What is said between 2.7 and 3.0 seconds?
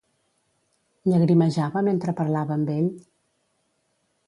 ell?